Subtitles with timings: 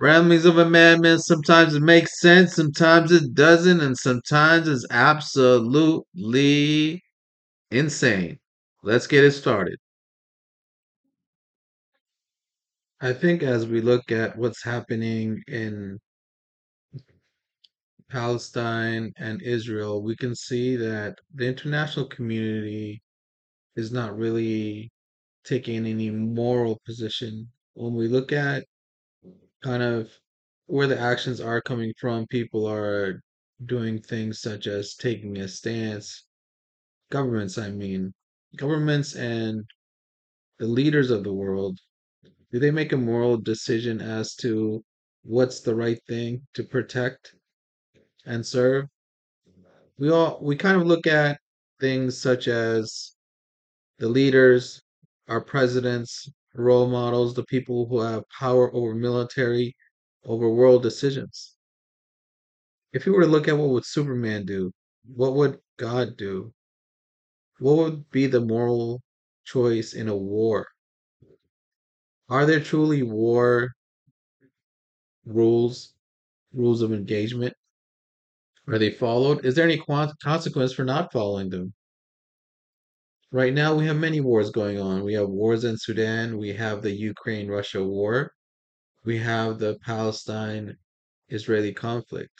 [0.00, 1.18] Ramblings of a madman.
[1.20, 6.02] Sometimes it makes sense, sometimes it doesn't, and sometimes it's absolutely
[7.70, 8.38] insane.
[8.82, 9.78] Let's get it started.
[13.00, 15.98] I think as we look at what's happening in
[18.08, 23.02] Palestine and Israel, we can see that the international community
[23.76, 24.90] is not really
[25.44, 27.50] taking any moral position.
[27.74, 28.64] When we look at
[29.62, 30.10] kind of
[30.66, 33.22] where the actions are coming from, people are
[33.66, 36.24] doing things such as taking a stance.
[37.10, 38.12] Governments, I mean,
[38.56, 39.64] governments and
[40.58, 41.78] the leaders of the world,
[42.52, 44.82] do they make a moral decision as to
[45.22, 47.34] what's the right thing to protect
[48.26, 48.86] and serve?
[49.98, 51.38] We all we kind of look at
[51.80, 53.14] things such as
[53.98, 54.82] the leaders,
[55.28, 59.76] our presidents, role models, the people who have power over military,
[60.24, 61.56] over world decisions.
[62.92, 64.70] If you were to look at what would Superman do,
[65.02, 66.54] what would God do?
[67.60, 69.02] What would be the moral
[69.44, 70.66] choice in a war?
[72.30, 73.72] Are there truly war
[75.24, 75.94] rules,
[76.52, 77.54] rules of engagement?
[78.66, 79.44] Are they followed?
[79.44, 79.76] Is there any
[80.22, 81.74] consequence for not following them?
[83.32, 85.04] Right now, we have many wars going on.
[85.04, 86.36] We have wars in Sudan.
[86.36, 88.32] We have the Ukraine Russia war.
[89.04, 90.76] We have the Palestine
[91.28, 92.32] Israeli conflict.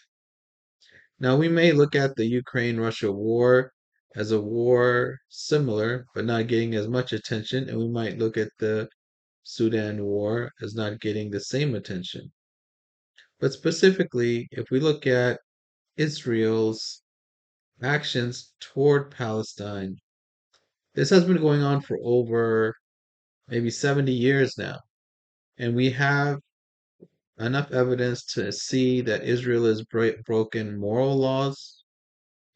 [1.21, 3.73] Now, we may look at the Ukraine Russia war
[4.17, 8.51] as a war similar, but not getting as much attention, and we might look at
[8.59, 8.89] the
[9.45, 12.33] Sudan war as not getting the same attention.
[13.39, 15.39] But specifically, if we look at
[15.97, 17.03] Israel's
[17.81, 19.97] actions toward Palestine,
[20.95, 22.75] this has been going on for over
[23.49, 24.79] maybe 70 years now.
[25.59, 26.39] And we have
[27.39, 31.85] enough evidence to see that Israel has bro- broken moral laws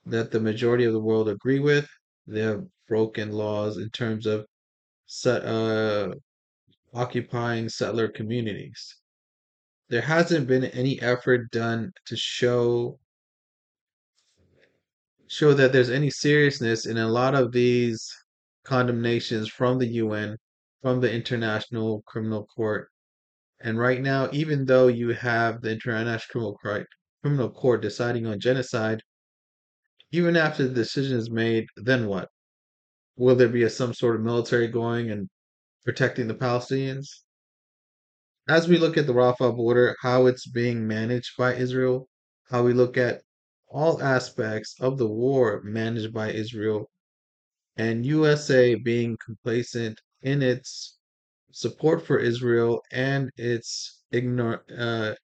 [0.06, 1.88] that the majority of the world agree with.
[2.26, 4.46] They have broken laws in terms of
[5.26, 6.08] uh,
[6.92, 8.96] occupying settler communities.
[9.88, 12.98] There hasn't been any effort done to show
[15.26, 18.14] show that there's any seriousness in a lot of these
[18.64, 20.36] condemnations from the UN,
[20.82, 22.88] from the International Criminal Court.
[23.60, 26.58] And right now, even though you have the International
[27.22, 29.02] Criminal Court deciding on genocide,
[30.12, 32.28] even after the decision is made, then what?
[33.16, 35.28] Will there be a, some sort of military going and
[35.84, 37.06] protecting the Palestinians?
[38.48, 42.08] As we look at the Rafah border, how it's being managed by Israel,
[42.50, 43.22] how we look at
[43.68, 46.90] all aspects of the war managed by Israel,
[47.76, 50.98] and USA being complacent in its
[51.52, 55.14] support for Israel and its ignore, uh,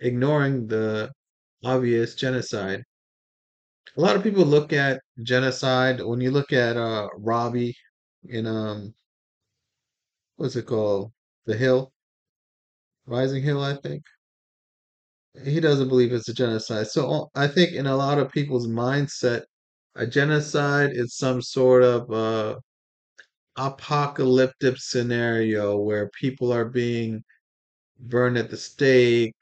[0.00, 1.10] ignoring the
[1.64, 2.82] obvious genocide.
[3.96, 7.76] A lot of people look at genocide when you look at uh, Robbie
[8.24, 8.94] in um
[10.36, 11.12] what's it called?
[11.46, 11.92] The Hill,
[13.06, 14.02] Rising Hill, I think.
[15.44, 16.88] He doesn't believe it's a genocide.
[16.88, 19.42] So I think in a lot of people's mindset,
[19.94, 22.58] a genocide is some sort of uh,
[23.56, 27.22] apocalyptic scenario where people are being
[28.00, 29.36] burned at the stake,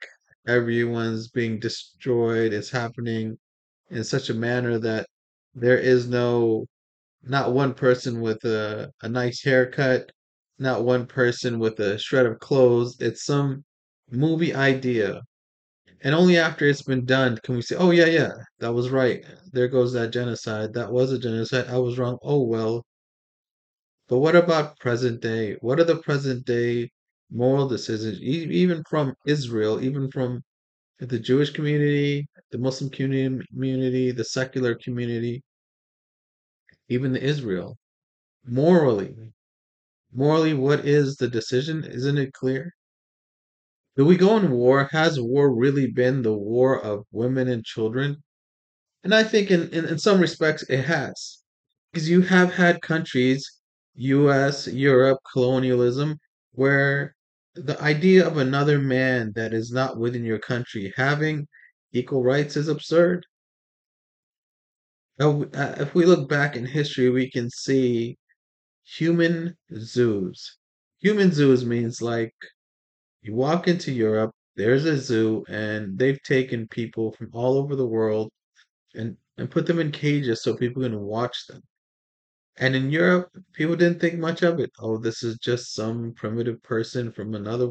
[0.47, 2.53] everyone's being destroyed.
[2.53, 3.37] It's happening
[3.91, 5.07] in such a manner that
[5.55, 6.67] there is no,
[7.23, 10.11] not one person with a, a nice haircut,
[10.59, 12.97] not one person with a shred of clothes.
[13.01, 13.63] It's some
[14.11, 15.21] movie idea.
[16.01, 19.25] And only after it's been done can we say, oh, yeah, yeah, that was right.
[19.51, 20.73] There goes that genocide.
[20.73, 21.67] That was a genocide.
[21.67, 22.17] I was wrong.
[22.21, 22.85] Oh, well.
[24.07, 25.57] But what about present day?
[25.61, 26.89] What are the present day
[27.31, 30.41] moral decisions, even from Israel, even from
[30.99, 35.43] the Jewish community, the Muslim community, the secular community,
[36.87, 37.77] even the Israel?
[38.45, 39.15] Morally,
[40.13, 41.83] morally, what is the decision?
[41.83, 42.71] Isn't it clear?
[43.95, 44.85] Do we go in war?
[44.91, 48.23] Has war really been the war of women and children?
[49.03, 51.43] And I think in, in, in some respects it has.
[51.91, 53.49] Because you have had countries,
[53.95, 56.19] US, Europe, colonialism,
[56.53, 57.15] where
[57.55, 61.47] the idea of another man that is not within your country having
[61.91, 63.25] equal rights is absurd.
[65.19, 68.17] Uh, If we look back in history, we can see
[68.83, 70.57] human zoos.
[70.99, 72.35] Human zoos means like
[73.21, 77.87] you walk into Europe, there's a zoo, and they've taken people from all over the
[77.87, 78.31] world
[78.95, 81.61] and, and put them in cages so people can watch them.
[82.57, 84.71] And in Europe, people didn't think much of it.
[84.79, 87.69] Oh, this is just some primitive person from another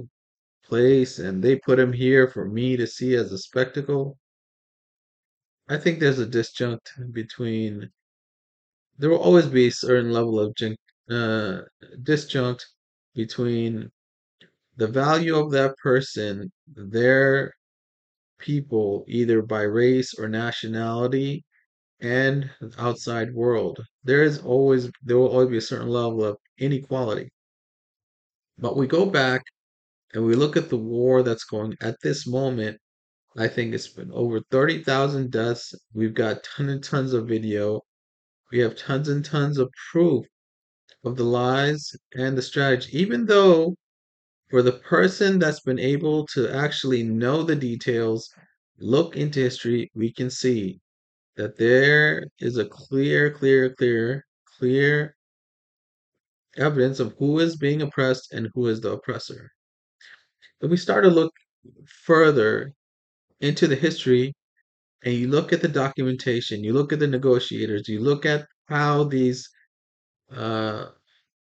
[0.64, 4.18] place and they put him here for me to see as a spectacle.
[5.68, 7.90] I think there's a disjunct between
[8.98, 10.54] there will always be a certain level of
[11.10, 11.60] uh,
[12.02, 12.64] disjunct
[13.14, 13.90] between
[14.78, 17.52] the value of that person, their
[18.38, 21.44] people, either by race or nationality,
[22.00, 22.48] and
[22.78, 23.80] outside world.
[24.04, 27.28] There is always there will always be a certain level of inequality.
[28.56, 29.42] But we go back
[30.14, 32.78] and we look at the war that's going at this moment.
[33.36, 35.74] I think it's been over 30,000 deaths.
[35.92, 37.82] We've got tons and tons of video.
[38.52, 40.24] We have tons and tons of proof
[41.04, 42.96] of the lies and the strategy.
[42.96, 43.74] Even though
[44.50, 48.30] for the person that's been able to actually know the details,
[48.78, 50.80] look into history, we can see
[51.36, 54.24] that there is a clear, clear, clear,
[54.58, 55.14] clear
[56.56, 59.50] evidence of who is being oppressed and who is the oppressor.
[60.60, 61.32] If we start to look
[62.04, 62.72] further
[63.40, 64.34] into the history
[65.04, 69.04] and you look at the documentation, you look at the negotiators, you look at how
[69.04, 69.48] these
[70.34, 70.86] uh,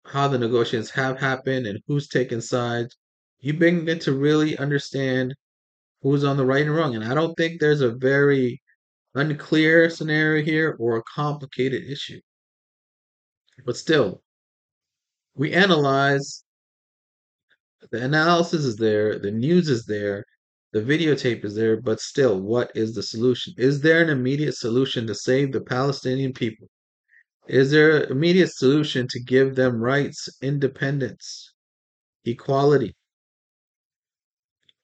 [0.04, 2.96] how the negotiations have happened and who's taken sides,
[3.40, 5.34] you begin to really understand
[6.02, 6.94] who's on the right and wrong.
[6.94, 8.60] And I don't think there's a very
[9.14, 12.20] unclear scenario here or a complicated issue.
[13.64, 14.22] But still,
[15.34, 16.44] we analyze,
[17.90, 20.24] the analysis is there, the news is there,
[20.72, 23.52] the videotape is there, but still, what is the solution?
[23.58, 26.68] Is there an immediate solution to save the Palestinian people?
[27.48, 31.52] Is there an immediate solution to give them rights, independence,
[32.24, 32.94] equality?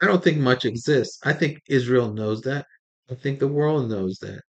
[0.02, 1.19] I don't think much exists.
[1.25, 2.66] I think Israel knows that.
[3.10, 4.43] I think the world knows that.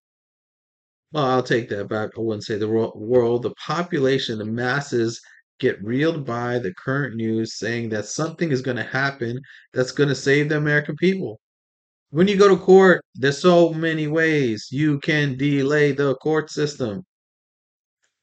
[1.11, 2.11] Well, I'll take that back.
[2.17, 5.19] I wouldn't say the world, the population, the masses
[5.59, 9.39] get reeled by the current news saying that something is going to happen
[9.73, 11.39] that's going to save the American people.
[12.11, 17.03] When you go to court, there's so many ways you can delay the court system.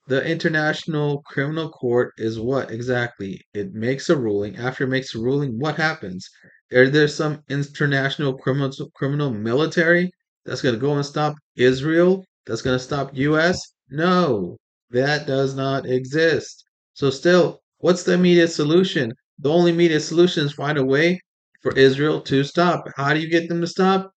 [0.08, 3.40] The International Criminal Court is what exactly?
[3.54, 4.56] It makes a ruling.
[4.56, 6.28] After it makes a ruling, what happens?
[6.72, 10.10] Are there some international criminal criminal military
[10.44, 12.24] that's going to go and stop Israel?
[12.46, 13.60] That's going to stop US?
[13.90, 14.56] No,
[14.90, 16.64] that does not exist.
[16.94, 19.12] So still, what's the immediate solution?
[19.40, 21.20] The only immediate solution is find a way
[21.62, 22.86] for Israel to stop.
[22.96, 24.12] How do you get them to stop?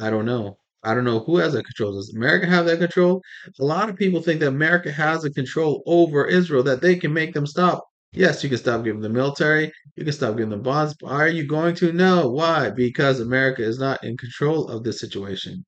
[0.00, 0.58] I don't know.
[0.84, 1.94] I don't know who has that control.
[1.94, 3.22] Does America have that control?
[3.60, 7.12] A lot of people think that America has a control over Israel, that they can
[7.12, 7.84] make them stop.
[8.12, 10.94] Yes, you can stop giving the military, you can stop giving them bonds.
[11.04, 11.92] Are you going to?
[11.92, 12.28] No.
[12.28, 12.68] Why?
[12.70, 15.64] Because America is not in control of this situation.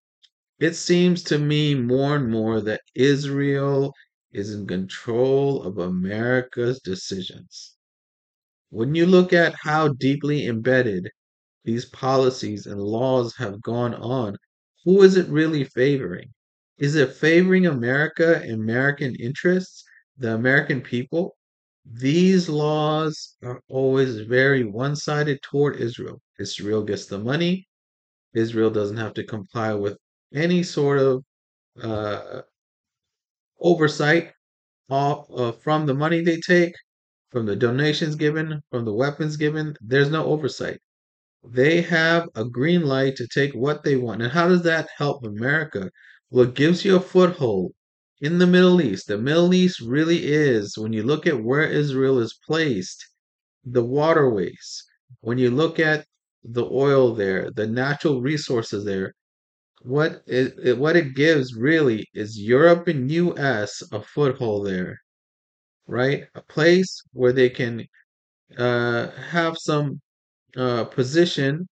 [0.58, 3.94] It seems to me more and more that Israel
[4.32, 7.76] is in control of America's decisions.
[8.70, 11.08] When you look at how deeply embedded
[11.64, 14.36] these policies and laws have gone on,
[14.84, 16.28] who is it really favoring?
[16.78, 19.84] Is it favoring America and American interests,
[20.18, 21.36] the American people?
[21.84, 26.20] These laws are always very one sided toward Israel.
[26.38, 27.66] Israel gets the money.
[28.34, 29.96] Israel doesn't have to comply with
[30.34, 31.24] any sort of
[31.82, 32.42] uh,
[33.60, 34.32] oversight
[34.90, 36.74] off, uh, from the money they take,
[37.30, 39.74] from the donations given, from the weapons given.
[39.80, 40.80] There's no oversight.
[41.46, 44.22] They have a green light to take what they want.
[44.22, 45.90] And how does that help America?
[46.30, 47.72] Well, it gives you a foothold
[48.20, 49.06] in the Middle East.
[49.06, 53.06] The Middle East really is, when you look at where Israel is placed,
[53.64, 54.84] the waterways,
[55.20, 56.06] when you look at
[56.42, 59.14] the oil there, the natural resources there,
[59.82, 64.98] what it, what it gives really is Europe and US a foothold there,
[65.86, 66.24] right?
[66.34, 67.86] A place where they can
[68.56, 70.00] uh, have some
[70.56, 71.66] uh, position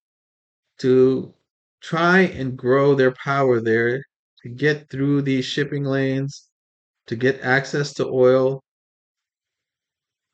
[0.78, 1.34] to
[1.82, 4.02] try and grow their power there
[4.42, 6.48] to get through these shipping lanes,
[7.08, 8.62] to get access to oil,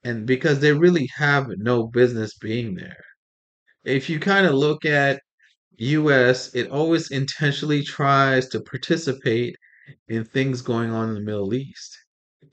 [0.05, 3.05] and because they really have no business being there.
[3.85, 5.23] If you kind of look at
[5.79, 9.57] US, it always intentionally tries to participate
[10.09, 11.99] in things going on in the Middle East.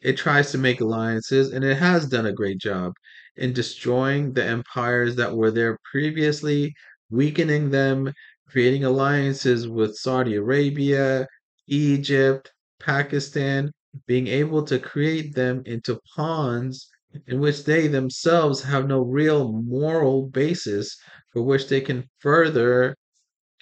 [0.02, 2.94] It tries to make alliances, and it has done a great job
[3.38, 6.74] in destroying the empires that were there previously,
[7.10, 8.14] weakening them,
[8.48, 11.28] creating alliances with Saudi Arabia,
[11.68, 13.72] Egypt, Pakistan,
[14.08, 16.88] being able to create them into pawns
[17.28, 20.98] in which they themselves have no real moral basis
[21.32, 22.96] for which they can further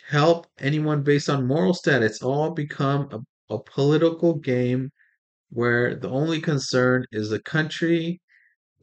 [0.08, 2.22] help anyone based on moral status.
[2.22, 4.90] All become a, a political game
[5.50, 8.20] where the only concern is the country,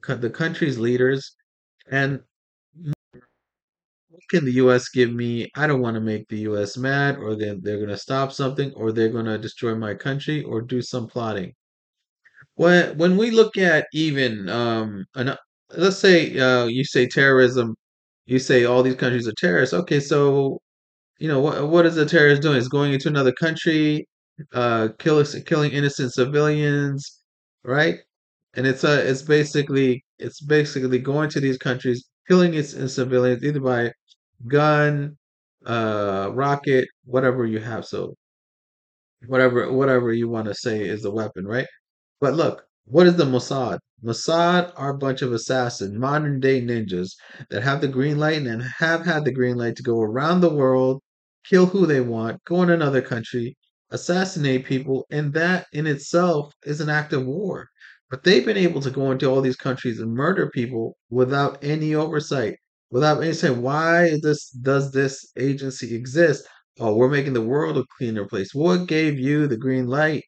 [0.07, 1.37] the country's leaders,
[1.91, 2.21] and
[4.09, 5.51] what can the US give me?
[5.57, 8.73] I don't want to make the US mad, or then they're going to stop something,
[8.75, 11.55] or they're going to destroy my country, or do some plotting.
[12.55, 15.37] When when we look at even um, an,
[15.77, 17.75] let's say uh, you say terrorism,
[18.27, 19.75] you say all these countries are terrorists.
[19.75, 20.61] Okay, so
[21.19, 22.59] you know what what is a terrorist doing?
[22.59, 24.09] It's going into another country,
[24.55, 27.23] uh, killing killing innocent civilians,
[27.65, 28.01] right?
[28.55, 33.43] And it's uh it's basically it's basically going to these countries, killing its, its civilians
[33.45, 33.93] either by
[34.49, 35.19] gun,
[35.67, 37.87] uh, rocket, whatever you have.
[37.87, 38.17] So
[39.27, 41.67] whatever whatever you want to say is the weapon, right?
[42.21, 43.79] But look, what is the Mossad?
[44.05, 47.11] Mossad are a bunch of assassins, modern day ninjas
[47.51, 50.55] that have the green light and have had the green light to go around the
[50.55, 51.03] world,
[51.47, 53.57] kill who they want, go in another country,
[53.91, 57.69] assassinate people, and that in itself is an act of war.
[58.11, 61.95] But they've been able to go into all these countries and murder people without any
[61.95, 62.57] oversight,
[62.91, 66.47] without any saying, why this does this agency exist?
[66.79, 68.53] Oh, we're making the world a cleaner place.
[68.55, 70.25] What gave you the green light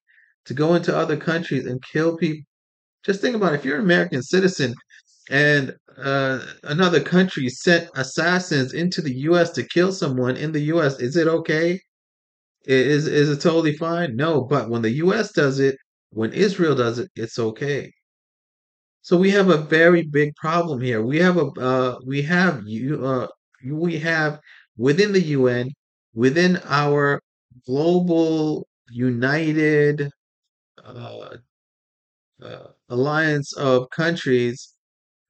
[0.46, 2.44] to go into other countries and kill people?
[3.04, 3.56] Just think about it.
[3.60, 4.74] If you're an American citizen
[5.30, 9.50] and uh, another country sent assassins into the U.S.
[9.52, 11.80] to kill someone in the U.S., is it okay?
[12.66, 14.16] Is is it totally fine?
[14.16, 15.32] No, but when the U.S.
[15.32, 15.76] does it,
[16.12, 17.92] when Israel does it, it's okay.
[19.02, 21.02] So we have a very big problem here.
[21.02, 23.28] We have a uh, we have you uh,
[23.64, 24.40] we have
[24.76, 25.70] within the UN,
[26.14, 27.20] within our
[27.66, 30.10] global united
[30.84, 31.36] uh,
[32.42, 34.74] uh, alliance of countries,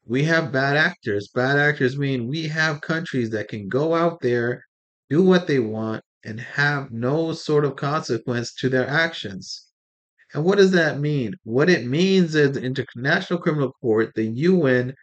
[0.07, 1.29] we have bad actors.
[1.35, 4.65] Bad actors mean we have countries that can go out there,
[5.11, 9.72] do what they want, and have no sort of consequence to their actions.
[10.35, 11.35] And what does that mean?
[11.45, 14.95] What it means is the International Criminal Court, the UN,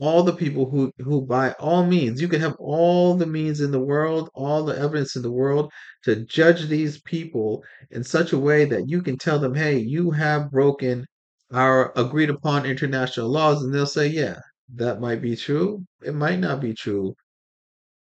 [0.00, 3.70] all the people who who by all means you can have all the means in
[3.70, 5.70] the world all the evidence in the world
[6.02, 10.10] to judge these people in such a way that you can tell them hey you
[10.10, 11.06] have broken
[11.52, 14.36] our agreed upon international laws and they'll say yeah
[14.74, 15.84] that might be true.
[16.02, 17.14] It might not be true.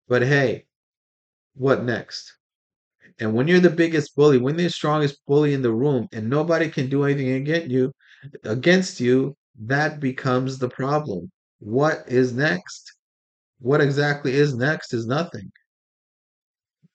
[0.08, 0.66] But hey
[1.56, 2.34] what next
[3.20, 6.70] and when you're the biggest bully when the strongest bully in the room and nobody
[6.70, 7.92] can do anything against you
[8.44, 12.98] against you that becomes the problem what is next
[13.60, 15.52] what exactly is next is nothing.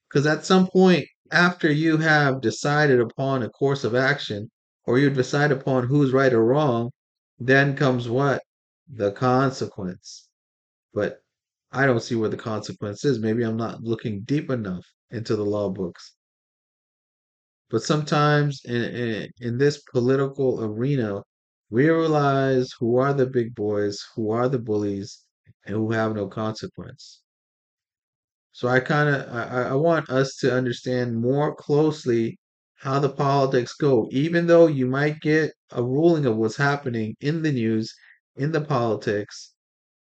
[0.09, 4.51] Because at some point, after you have decided upon a course of action,
[4.85, 6.91] or you decide upon who's right or wrong,
[7.39, 8.43] then comes what?
[8.93, 10.29] The consequence.
[10.93, 11.23] But
[11.71, 13.19] I don't see where the consequence is.
[13.19, 16.15] Maybe I'm not looking deep enough into the law books.
[17.71, 21.23] But sometimes in, in, in this political arena,
[21.71, 25.25] we realize who are the big boys, who are the bullies,
[25.65, 27.23] and who have no consequence.
[28.53, 32.39] So I kind of I, I want us to understand more closely
[32.75, 37.43] how the politics go, even though you might get a ruling of what's happening in
[37.43, 37.95] the news,
[38.37, 39.55] in the politics,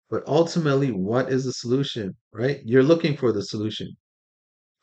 [0.10, 2.62] but ultimately, what is the solution, right?
[2.64, 3.96] You're looking for the solution.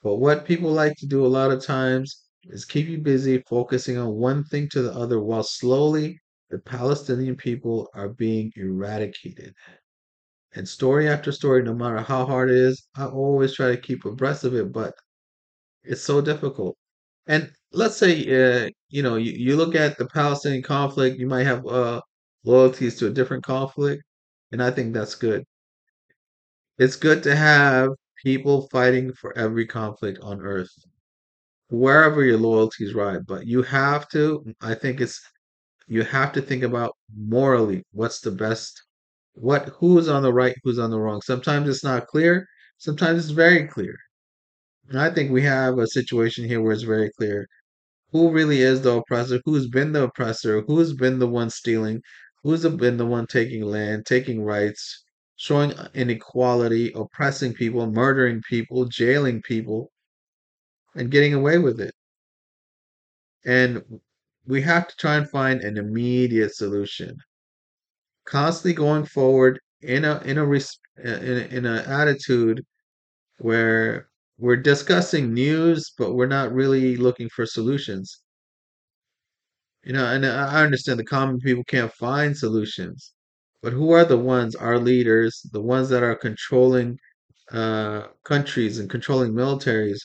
[0.03, 3.99] But what people like to do a lot of times is keep you busy focusing
[3.99, 6.19] on one thing to the other while slowly
[6.51, 9.55] the Palestinian people are being eradicated.
[10.55, 14.05] And story after story, no matter how hard it is, I always try to keep
[14.07, 14.95] abreast of it, but
[15.85, 16.77] it's so difficult.
[17.27, 21.45] And let's say, uh, you know, you, you look at the Palestinian conflict, you might
[21.47, 22.01] have uh,
[22.45, 24.03] loyalties to a different conflict,
[24.53, 25.45] and I think that's good.
[26.79, 27.89] It's good to have
[28.23, 30.73] people fighting for every conflict on earth,
[31.69, 33.27] wherever your loyalties ride.
[33.27, 35.21] But you have to, I think it's,
[35.89, 38.83] you have to think about morally what's the best
[39.35, 41.21] what who's on the right, who's on the wrong.
[41.23, 42.47] Sometimes it's not clear,
[42.79, 43.97] sometimes it's very clear.
[44.89, 47.47] And I think we have a situation here where it's very clear
[48.13, 52.03] who really is the oppressor, who's been the oppressor, who's been the one stealing,
[52.43, 55.03] who's been the one taking land, taking rights,
[55.43, 59.91] showing inequality, oppressing people, murdering people, jailing people,
[60.95, 61.93] and getting away with it.
[63.45, 63.83] And
[64.47, 67.17] we have to try and find an immediate solution.
[68.25, 70.61] Constantly going forward in a in a uh,
[71.03, 72.65] in a, in a attitude
[73.39, 74.07] where
[74.39, 78.21] we're discussing news, but we're not really looking for solutions.
[79.83, 83.13] You know, and I understand the common people can't find solutions,
[83.63, 86.99] but who are the ones, our leaders, the ones that are controlling
[87.53, 90.01] uh, countries and controlling militaries?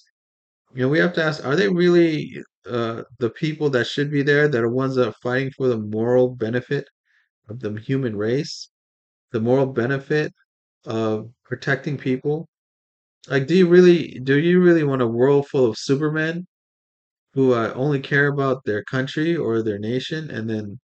[0.75, 4.21] You know, we have to ask, are they really uh, the people that should be
[4.23, 6.87] there that are ones that are fighting for the moral benefit
[7.49, 8.69] of the human race,
[9.31, 10.33] the moral benefit
[10.85, 12.47] of protecting people?
[13.29, 16.45] Like, do you really do you really want a world full of Supermen
[17.33, 20.79] who uh, only care about their country or their nation, and then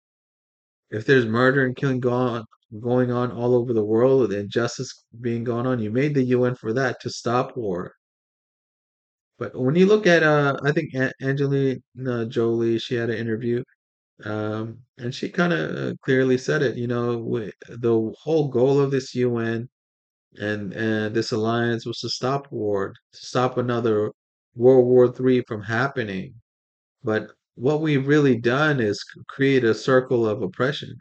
[0.92, 2.44] if there's murder and killing going
[2.80, 6.56] going on all over the world, and injustice being going on, you made the UN
[6.56, 7.94] for that to stop war.
[9.40, 13.64] But when you look at, uh, I think Angelina Jolie, she had an interview,
[14.26, 16.78] um, and she kind of clearly said it.
[16.78, 19.70] You know, the whole goal of this UN
[20.40, 24.12] and and this alliance was to stop war, to stop another
[24.56, 26.36] World War Three from happening.
[27.04, 30.98] But what we've really done is create a circle of oppression.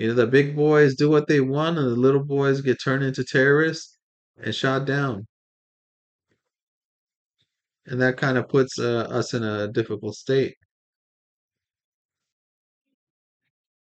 [0.00, 3.04] You know, the big boys do what they want, and the little boys get turned
[3.04, 3.98] into terrorists
[4.42, 5.26] and shot down.
[7.84, 10.56] And that kind of puts uh, us in a difficult state.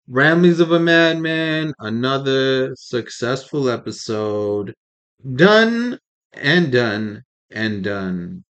[0.07, 4.73] Ramblings of a Madman, another successful episode.
[5.35, 5.99] Done
[6.31, 8.45] and done and done.